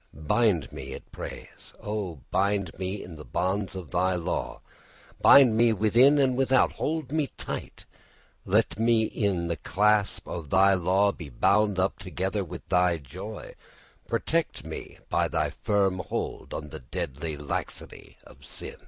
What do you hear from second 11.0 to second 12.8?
be bound up together with